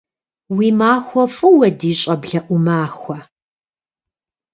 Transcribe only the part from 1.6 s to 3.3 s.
ди щӏэблэ ӏумахуэ!